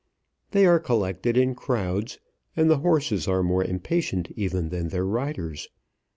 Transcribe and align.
They 0.49 0.65
are 0.65 0.79
collected 0.79 1.37
in 1.37 1.53
crowds, 1.53 2.17
and 2.55 2.71
the 2.71 2.79
horses 2.79 3.27
are 3.27 3.43
more 3.43 3.63
impatient 3.63 4.31
even 4.35 4.69
than 4.69 4.87
their 4.87 5.05
riders. 5.05 5.67